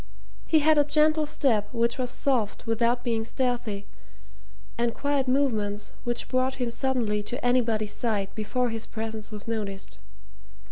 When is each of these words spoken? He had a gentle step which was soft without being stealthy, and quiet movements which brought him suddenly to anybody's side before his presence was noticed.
He 0.47 0.61
had 0.61 0.79
a 0.79 0.83
gentle 0.83 1.27
step 1.27 1.71
which 1.71 1.99
was 1.99 2.09
soft 2.09 2.65
without 2.65 3.03
being 3.03 3.23
stealthy, 3.23 3.85
and 4.75 4.95
quiet 4.95 5.27
movements 5.27 5.91
which 6.05 6.27
brought 6.27 6.55
him 6.55 6.71
suddenly 6.71 7.21
to 7.21 7.45
anybody's 7.45 7.93
side 7.93 8.33
before 8.33 8.69
his 8.71 8.87
presence 8.87 9.29
was 9.29 9.47
noticed. 9.47 9.99